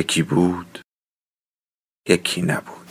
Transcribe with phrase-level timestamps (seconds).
[0.00, 0.78] یکی بود
[2.08, 2.86] یکی نبود.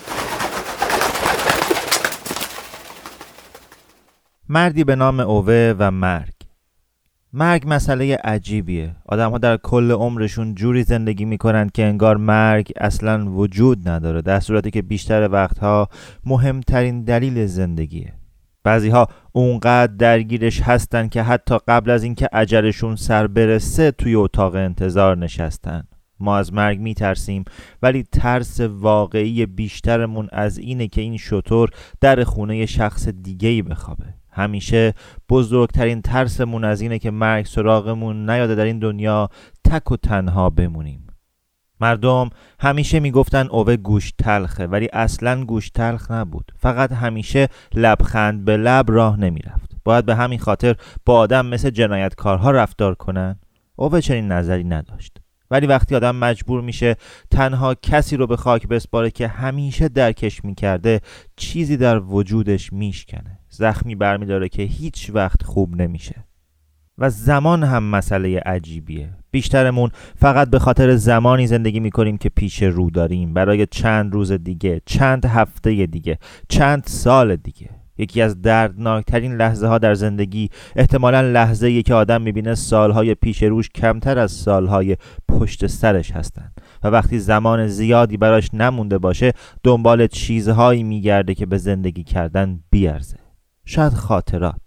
[4.49, 6.33] مردی به نام اوه و مرگ.
[7.33, 8.95] مرگ مسئله عجیبیه.
[9.05, 14.39] آدم ها در کل عمرشون جوری زندگی می‌کنن که انگار مرگ اصلا وجود نداره در
[14.39, 15.89] صورتی که بیشتر وقتها
[16.25, 18.13] مهمترین دلیل زندگیه.
[18.63, 24.55] بعضی ها اونقدر درگیرش هستن که حتی قبل از اینکه اجرشون سر برسه توی اتاق
[24.55, 25.83] انتظار نشستن.
[26.19, 27.43] ما از مرگ میترسیم.
[27.81, 31.69] ولی ترس واقعی بیشترمون از اینه که این شطور
[32.01, 34.05] در خونه شخص دیگه ای بخوابه.
[34.31, 34.93] همیشه
[35.29, 39.29] بزرگترین ترسمون از اینه که مرگ سراغمون نیاده در این دنیا
[39.65, 41.07] تک و تنها بمونیم.
[41.81, 46.51] مردم همیشه می‌گفتن اوه گوش تلخه ولی اصلا گوش تلخ نبود.
[46.57, 49.71] فقط همیشه لبخند به لب راه نمی‌رفت.
[49.83, 53.39] باید به همین خاطر با آدم مثل جنایتکارها رفتار کنن.
[53.75, 55.17] اوه چنین نظری نداشت.
[55.51, 56.95] ولی وقتی آدم مجبور میشه
[57.31, 61.01] تنها کسی رو به خاک بسپاره که همیشه درکش می‌کرده
[61.35, 63.39] چیزی در وجودش میشکنه.
[63.49, 66.25] زخمی برمیداره که هیچ وقت خوب نمیشه.
[66.97, 69.09] و زمان هم مسئله عجیبیه.
[69.31, 73.33] بیشترمون فقط به خاطر زمانی زندگی می‌کنیم که پیش رو داریم.
[73.33, 76.17] برای چند روز دیگه چند هفته دیگه
[76.49, 77.69] چند سال دیگه.
[77.99, 80.49] یکی از دردناکترین لحظه ها در زندگی.
[80.75, 86.61] احتمالا لحظه ای که آدم می‌بینه سالهای پیش روش کمتر از سالهای پشت سرش هستند
[86.83, 89.31] و وقتی زمان زیادی براش نمونده باشه
[89.63, 93.17] دنبال چیزهایی میگرده که به زندگی کردن بیارزه.
[93.65, 94.61] شاید خاطرات.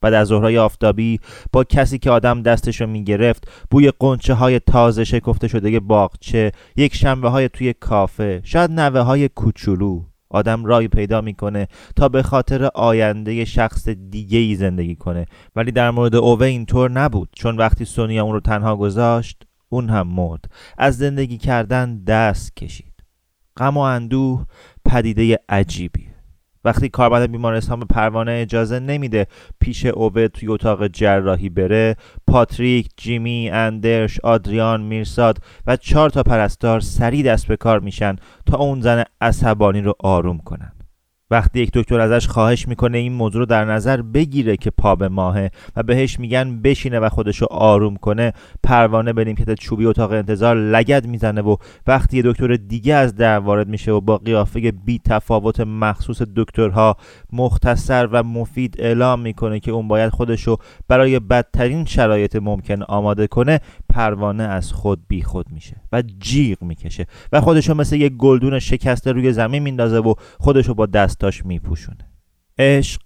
[0.00, 1.20] بعد از ظهرهای آفتابی
[1.52, 7.28] با کسی که آدم دستشو می‌گرفت بوی قنچه های تازه شکفته شده باغچه یک شنبه
[7.28, 10.11] های توی کافه شاید نوه های کوچولو.
[10.32, 15.26] آدم رای پیدا می‌کنه تا به خاطر آینده شخص دیگه ای زندگی کنه.
[15.56, 17.28] ولی در مورد اوه اینطور نبود.
[17.32, 20.44] چون وقتی سونیا اون رو تنها گذاشت اون هم مرد.
[20.78, 22.92] از زندگی کردن دست کشید.
[23.56, 24.46] غم و اندوه
[24.84, 26.11] پدیده عجیبی
[26.64, 29.26] وقتی کارمند بیمارستان به پروانه اجازه نمیده
[29.60, 31.96] پیش اوه توی اتاق جراحی بره
[32.26, 38.56] پاتریک، جیمی، اندرش، آدریان، میرساد و چهار تا پرستار سریع دست به کار میشن تا
[38.56, 40.72] اون زن عصبانی رو آروم کنن.
[41.32, 45.08] وقتی یک دکتر ازش خواهش می‌کنه این موضوع رو در نظر بگیره که پا به
[45.08, 48.32] ماهه و بهش میگن بشینه و خودشو آروم کنه
[48.62, 51.56] پروانه به نیمکت چوبی اتاق انتظار لگد می‌زنه و
[51.86, 56.96] وقتی یه دکتر دیگه از در وارد میشه و با قیافه بی تفاوت مخصوص دکترها
[57.32, 60.56] مختصر و مفید اعلام می‌کنه که اون باید خودشو
[60.88, 63.60] برای بدترین شرایط ممکن آماده کنه
[63.92, 69.12] پروانه از خود بی خود میشه و جیغ می‌کشه و خودشو مثل یک گلدون شکسته
[69.12, 72.10] روی زمین میندازه و خودشو با دستاش میپوشونه.
[72.58, 73.00] عشق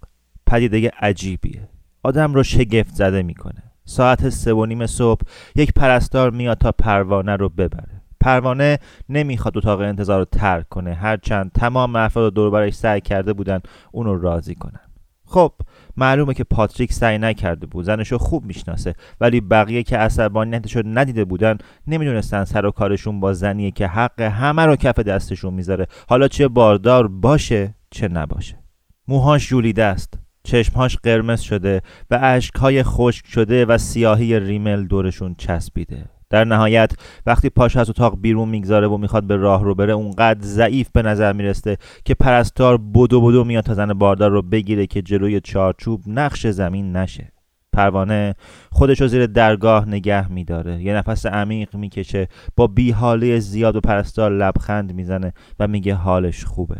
[0.45, 1.69] پدیده عجیبیه.
[2.03, 3.63] آدم رو شگفت زده می‌کنه.
[3.85, 5.21] ساعت سه و نیم صبح
[5.55, 8.01] یک پرستار میاد تا پروانه رو ببره.
[8.19, 10.93] پروانه نمی‌خواد اتاق انتظار رو ترک کنه.
[10.93, 13.59] هرچند تمام افراد دور برش سعی کرده بودن
[13.91, 14.86] اونو راضی کنن.
[15.27, 15.53] خب
[15.97, 17.85] معلومه که پاتریک سعی نکرده بود.
[17.85, 21.57] زنشو خوب می‌شناسه ولی بقیه که عصبانیتشو ندیده بودن
[21.87, 25.87] نمی‌دونستن سر و کارشون با زنیه که حق همه رو کف دستشون می‌ذاره.
[26.09, 28.59] حالا چه باردار باشه چه نباشه.
[29.07, 30.19] موهاش جولیده است.
[30.43, 36.16] چشمهاش قرمز شده و اشکهای خشک شده و سیاهی ریمل دورشون چسبیده.
[36.29, 36.91] در نهایت
[37.25, 41.01] وقتی پاش از اتاق بیرون می‌گذاره و می‌خواد به راه رو بره اونقدر ضعیف به
[41.01, 46.01] نظر می‌رسه که پرستار بدو بدو میاد تا زن باردار رو بگیره که جلوی چارچوب
[46.07, 47.31] نقش زمین نشه.
[47.73, 48.35] پروانه
[48.71, 50.81] خودش رو زیر درگاه نگه میداره.
[50.83, 56.77] یه نفس عمیق می‌کشه با بیحاله زیاد و پرستار لبخند می‌زنه و میگه حالش خوبه.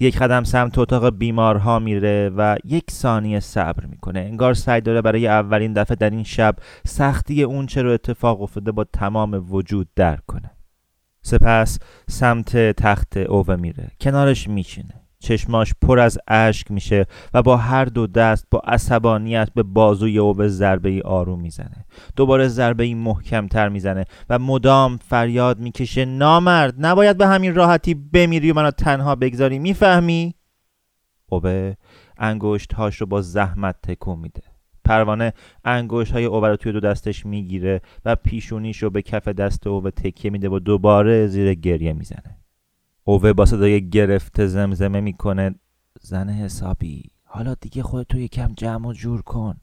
[0.00, 4.20] یک قدم سمت اتاق بیمارها میره و یک ثانیه صبر می‌کنه.
[4.20, 6.56] انگار سعی داره برای اولین دفعه در این شب
[6.86, 10.50] سختی اون چه رو اتفاق افتاده با تمام وجود درک کنه.
[11.22, 13.90] سپس سمت تخت اوه میره.
[14.00, 19.62] کنارش میشینه چشماش پر از اشک میشه و با هر دو دست با عصبانیت به
[19.62, 21.86] بازوی او به ضربه ای آروم می‌زنه.
[22.16, 27.94] دوباره ضربه ای محکم تر می‌زنه و مدام فریاد می‌کشه نامرد نباید به همین راحتی
[27.94, 30.34] بمیری و منو تنها بگذاری می‌فهمی؟
[31.26, 31.76] اوبه
[32.18, 34.42] انگشت هاش رو با زحمت تکون میده.
[34.84, 35.32] پروانه
[35.64, 39.90] انگشت های اوه رو توی دو دستش می‌گیره و پیشونیش رو به کف دست اوه
[39.90, 42.43] تکیه میده و دوباره زیر گریه می‌زنه.
[43.04, 45.54] اوه با صدای گرفته زمزمه می‌کنه.
[46.00, 49.56] زن حسابی حالا دیگه خودتو یکم جمع و جور کن.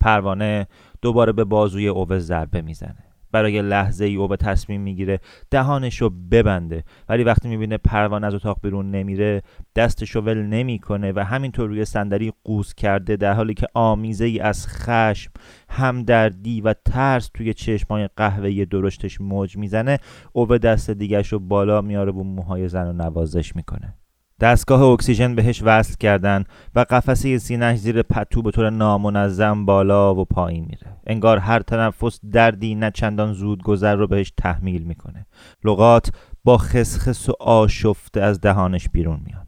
[0.00, 0.68] پروانه
[1.02, 3.07] دوباره به بازوی اوه ضربه می‌زنه.
[3.32, 5.20] برای لحظه ای او به تصمیم می‌گیره
[5.50, 6.84] دهانش رو ببنده.
[7.08, 9.42] ولی وقتی می‌بینه پروانه از اتاق بیرون نمیره
[9.76, 14.40] دستش رو ول نمی‌کنه و همینطور روی صندلی قوز کرده در حالی که آمیزه ای
[14.40, 15.30] از خشم
[15.68, 19.98] همدردی و ترس توی چشمای قهوه‌ای درشتش موج می‌زنه
[20.32, 23.97] او به دست دیگرش رو بالا میاره و موهای زن رو نوازش می‌کنه.
[24.40, 26.44] دستگاه اکسیژن بهش وصل کردن
[26.74, 30.96] و قفسه سینهش زیر پتو به طور نامنظم بالا و پایین میره.
[31.06, 35.26] انگار هر تنفس دردی نه چندان زود گذر رو بهش تحمیل می‌کنه.
[35.64, 36.10] لغات
[36.44, 39.46] با خسخس و آشفته از دهانش بیرون میان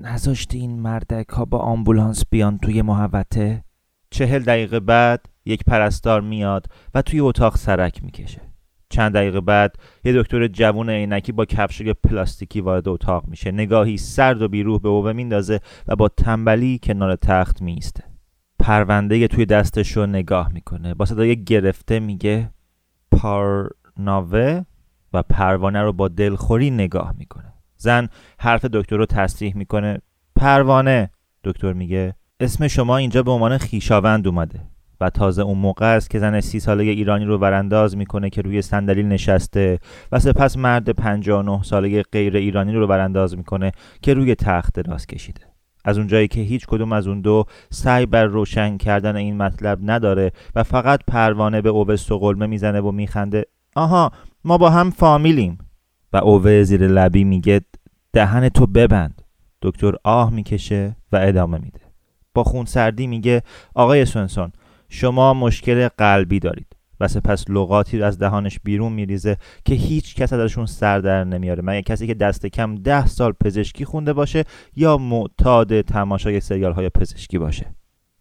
[0.00, 3.64] نذاشته این مردک ها با آمبولانس بیان توی محوته
[4.10, 8.49] چهل دقیقه بعد یک پرستار میاد و توی اتاق سرک می‌کشه.
[8.90, 13.50] چند دقیقه بعد یه دکتر جوون عینکی با کفشای پلاستیکی وارد اتاق میشه.
[13.50, 18.04] نگاهی سرد و بیروح به اوه میندازه و با تنبلی کنار تخت میسته
[18.58, 20.94] پرونده توی دستش رو نگاه می‌کنه.
[20.94, 22.50] با صدای گرفته میگه
[23.10, 24.64] پارناوه
[25.12, 27.52] و پروانه رو با دلخوری نگاه می‌کنه.
[27.76, 28.08] زن
[28.38, 30.00] حرف دکتر رو تصریح می‌کنه.
[30.36, 31.10] پروانه
[31.44, 34.69] دکتر میگه اسم شما اینجا به عنوان خیشاوند اومده.
[35.00, 38.62] و تازه اون موقع است که زن سی ساله ایرانی رو ورانداز می‌کنه که روی
[38.62, 39.78] صندلی نشسته
[40.12, 45.40] و سپس مرد 59 ساله غیر ایرانی رو ورانداز می‌کنه که روی تخت دراز کشیده.
[45.84, 50.32] از اونجایی که هیچ کدوم از اون دو سعی بر روشن کردن این مطلب نداره
[50.54, 53.46] و فقط پروانه به اوه سقلمه می‌زنه و میخنده
[53.76, 54.12] آها
[54.44, 55.58] ما با هم فامیلیم.
[56.12, 57.60] و اوه زیر لبی میگه
[58.12, 59.22] دهن تو ببند.
[59.62, 61.80] دکتر آه می‌کشه و ادامه میده.
[62.34, 63.42] با خونسردی میگه
[63.74, 64.52] آقای سونسون
[64.90, 70.66] شما مشکل قلبی دارید و سپس لغاتی از دهانش بیرون میریزه که هیچ کس ازشون
[70.66, 71.62] سر در نمیاره.
[71.62, 74.44] مگه کسی که دست کم ده سال پزشکی خونده باشه
[74.76, 77.74] یا معتاد تماشای سریال های پزشکی باشه؟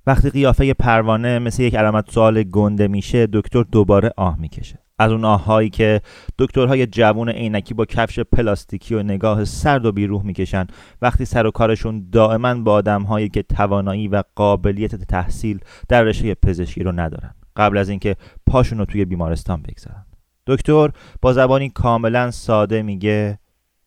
[0.08, 4.80] وقتی قیافه پروانه مثل یک علامت سوال گنده میشه دکتر دوباره آه می‌کشه.
[5.00, 6.02] از اون آههایی که
[6.40, 10.68] دکترهای جوون عینکی با کفش پلاستیکی و نگاه سرد و بیروح می‌کشن
[11.02, 15.60] وقتی سر و کارشون دائما با آدمهایی که توانایی و قابلیت تحصیل
[15.90, 17.36] در رشته پزشکی رو ندارن.
[17.56, 18.16] قبل از اینکه
[18.46, 20.06] پاشون رو توی بیمارستان بگذارن.
[20.48, 20.90] دکتر
[21.22, 23.40] با زبانی کاملا ساده میگه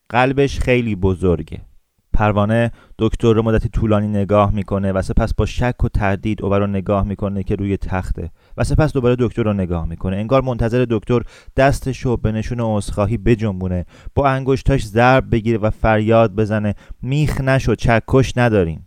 [0.09, 1.61] قلبش خیلی بزرگه.
[2.15, 6.67] پروانه دکتر رو مدتی طولانی نگاه می‌کنه و سپس با شک و تردید او رو
[6.67, 10.17] نگاه می‌کنه که روی تخته و سپس دوباره دکتر رو نگاه می‌کنه.
[10.17, 11.23] انگار منتظر دکتر
[11.57, 13.85] دستش رو به نشون عذرخواهی بجنبونه.
[14.15, 16.75] با انگشتاش ضرب بگیره و فریاد بزنه.
[17.03, 18.87] میخ نشو چکش نداریم.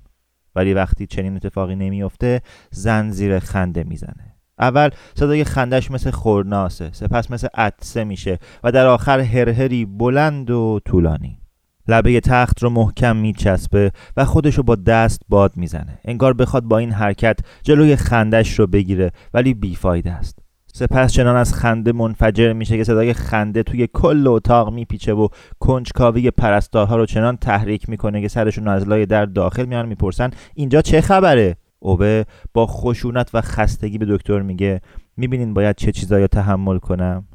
[0.56, 2.42] ولی وقتی چنین اتفاقی نمیافته
[2.72, 4.36] زن زیر خنده می‌زنه.
[4.60, 10.80] اول صدای خندش مثل خورناسه سپس مثل عطسه میشه و در آخر هرهری بلند و
[10.86, 11.40] طولانی.
[11.88, 16.00] لبه تخت رو محکم میچسبه و خودش رو با دست باد می‌زنه.
[16.06, 20.40] انگار بخواد با این حرکت جلوی خندش رو بگیره ولی بیفایده است.
[20.74, 25.28] سپس چنان از خنده منفجر میشه که صدای خنده توی کل اتاق میپیچه و
[25.60, 30.82] کنجکاوی پرستارها رو چنان تحریک می‌کنه که سرشون از لای در داخل میان می‌پرسن اینجا
[30.82, 34.82] چه خبره؟ اوبه با خشونت و خستگی به دکتر میگه
[35.18, 37.26] می‌بینین باید چه چیزایی تحمل کنم؟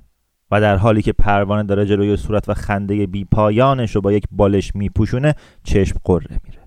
[0.50, 4.24] و در حالی که پروانه داره جلوی صورت و خنده بی پایانش رو با یک
[4.30, 6.60] بالش میپوشونه چشم قره میره.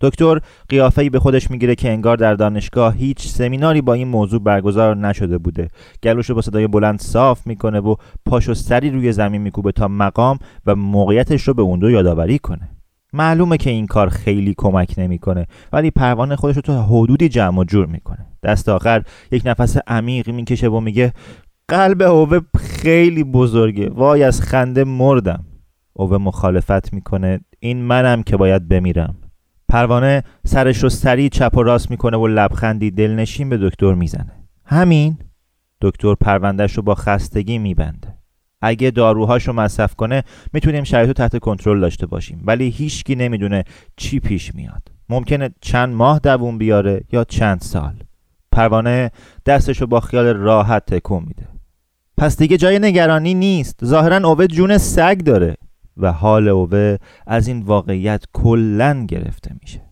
[0.00, 4.96] دکتر قیافه‌ای به خودش می‌گیره که انگار در دانشگاه هیچ سمیناری با این موضوع برگزار
[4.96, 5.68] نشده بوده.
[6.02, 7.94] گلوش رو با صدای بلند صاف می‌کنه و
[8.26, 12.68] پاشو سری روی زمین میکوبه تا مقام و موقعیتش رو به اون دو یادآوری کنه.
[13.12, 17.64] معلومه که این کار خیلی کمک نمی‌کنه ولی پروانه خودش رو تو حدودی جمع و
[17.64, 18.26] جور می‌کنه.
[18.42, 21.12] دست آخر یک نفس عمیقی می‌کشه و میگه
[21.68, 23.90] قلب اوه خیلی بزرگه.
[23.90, 25.44] وای از خنده مردم.
[25.92, 27.40] اوه مخالفت می‌کنه.
[27.58, 29.16] این منم که باید بمیرم.
[29.68, 34.32] پروانه سرش رو سریع چپ و راست می‌کنه و لبخندی دلنشین به دکتر می‌زنه.
[34.64, 35.18] همین.
[35.80, 38.14] دکتر پروندهش رو با خستگی میبنده.
[38.60, 42.42] اگه داروهاش رو مصرف کنه می‌تونیم شرایط رو تحت کنترل داشته باشیم.
[42.44, 43.64] ولی هیچکی نمی‌دونه
[43.96, 44.82] چی پیش میاد.
[45.08, 47.94] ممکنه چند ماه دووم بیاره یا چند سال.
[48.52, 49.10] پروانه
[49.46, 51.55] دستش رو با خیال راحت تکون میده.
[52.18, 53.84] پس دیگه جای نگرانی نیست.
[53.84, 55.56] ظاهرا اوه جون سگ داره
[55.96, 56.96] و حال اوه
[57.26, 59.82] از این واقعیت کلا گرفته میشه.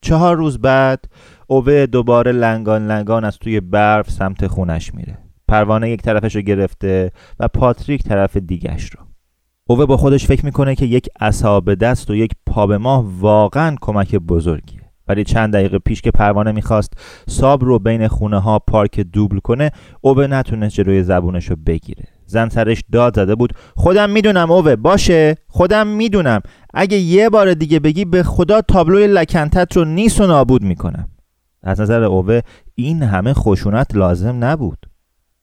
[0.00, 1.04] چهار روز بعد
[1.46, 5.18] اوه دوباره لنگان لنگان از توی برف سمت خونش میره.
[5.48, 9.00] پروانه یک طرفش رو گرفته و پاتریک طرف دیگش رو.
[9.68, 13.76] اوه با خودش فکر می‌کنه که یک اصاب دست و یک پا به ماه واقعا
[13.80, 14.85] کمک بزرگیه.
[15.08, 16.92] ولی چند دقیقه پیش که پروانه می‌خواست
[17.28, 19.70] ساب رو بین خونه ها پارک دوبل کنه
[20.00, 22.04] اوبه نتونست جلوی زبونش رو بگیره.
[22.26, 26.40] زن سرش داد زده بود خودم می‌دونم اوه باشه؟ خودم می‌دونم.
[26.74, 31.08] اگه یه بار دیگه بگی به خدا تابلوی لکنتت رو نیست و نابود می‌کنم.
[31.62, 32.40] از نظر اوه
[32.74, 34.78] این همه خشونت لازم نبود.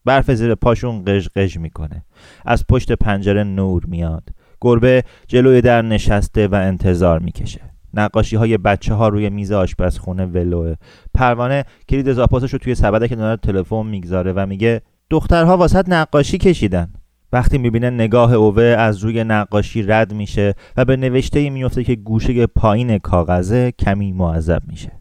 [0.05, 2.05] برف زیر پاشون قژ قژ می‌کنه.
[2.45, 4.23] از پشت پنجره نور میاد.
[4.61, 7.72] گربه جلوی در نشسته و انتظار می‌کشه.
[7.93, 10.75] نقاشی های بچه ها روی میز آشپزخونه ولوه.
[11.13, 16.93] پروانه کلید زاپاسش رو توی سبدک کنار تلفن می‌گذاره و میگه دخترها واسط نقاشی کشیدن.
[17.31, 22.45] وقتی می‌بینه نگاه اوه از روی نقاشی رد میشه و به نوشته میفته که گوشه
[22.45, 24.91] پایین کاغذه کمی معذب میشه.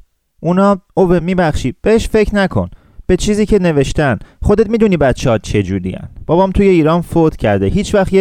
[0.41, 2.69] اونا اوه میبخشی بهش فکر نکن.
[3.07, 7.67] به چیزی که نوشتن خودت می‌دونی بچه ها چجوری بابام توی ایران فوت کرده.
[7.67, 8.13] هیچ وقت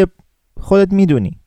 [0.59, 1.40] خودت می‌دونی.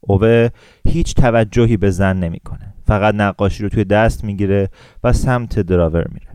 [0.00, 0.48] اوه
[0.88, 2.74] هیچ توجهی به زن نمی‌کنه.
[2.84, 4.68] فقط نقاشی رو توی دست می‌گیره
[5.04, 6.28] و سمت دراور میره.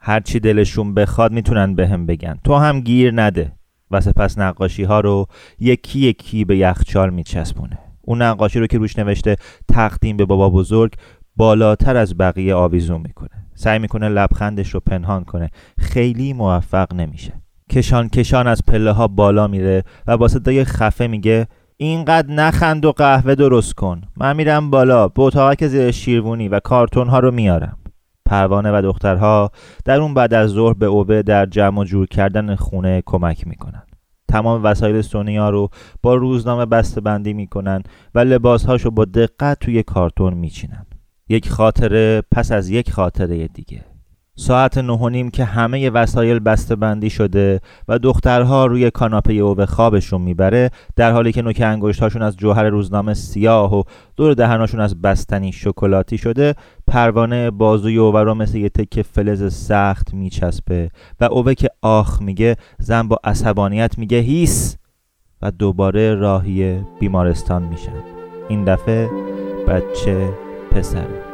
[0.00, 2.38] هرچی دلشون بخواد می‌تونن به بگن.
[2.44, 3.52] تو هم گیر نده
[3.90, 5.26] و سپس نقاشی ها رو
[5.58, 7.78] یکی یکی به یخچال میچسبونه.
[8.02, 9.36] اون نقاشی رو که روش نوشته
[9.68, 10.94] تقدیم به بابا بزرگ
[11.36, 13.46] بالاتر از بقیه آویزون می‌کنه.
[13.54, 15.50] سعی می‌کنه لبخندش رو پنهان کنه.
[15.78, 17.32] خیلی موفق نمیشه.
[17.70, 21.46] کشان کشان از پله ها بالا میره و با صدای خفه میگه
[21.86, 24.00] اینقدر نخند و قهوه درست کن.
[24.16, 25.08] من میرم بالا.
[25.08, 27.78] به اتاقک زیر شیروونی و کارتون ها رو میارم
[28.26, 29.50] پروانه و دخترها
[29.84, 33.82] در اون بعد از ظهر به اوبه در جمع و جور کردن خونه کمک می‌کنن.
[34.28, 35.68] تمام وسایل سونیا رو
[36.02, 37.82] با روزنامه بسته بندی می‌کنن
[38.14, 40.86] و لباسهاشو با دقت توی کارتون میچینن.
[41.28, 43.93] یک خاطره پس از یک خاطره دیگه.
[44.36, 50.20] ساعت نه که همه وسایل بسته بندی شده و دخترها روی کاناپه او به خوابشون
[50.20, 53.82] می‌بره در حالی که نوک انگشتهاشون از جوهر روزنامه سیاه و
[54.16, 56.54] دور دهناشون از بستنی شکلاتی شده
[56.86, 62.56] پروانه بازوی اوه رو مثل یه تکه فلز سخت میچسبه و اوه که آخ میگه
[62.78, 64.76] زن با عصبانیت میگه هیس
[65.42, 68.02] و دوباره راهی بیمارستان میشن.
[68.48, 69.10] این دفعه
[69.68, 70.28] بچه
[70.70, 71.33] پسره.